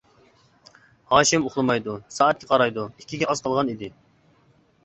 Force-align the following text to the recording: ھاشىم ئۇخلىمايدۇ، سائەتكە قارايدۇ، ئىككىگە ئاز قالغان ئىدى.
ھاشىم 1.11 1.45
ئۇخلىمايدۇ، 1.49 1.97
سائەتكە 2.15 2.49
قارايدۇ، 2.53 2.87
ئىككىگە 3.03 3.31
ئاز 3.35 3.45
قالغان 3.49 3.71
ئىدى. 3.75 3.93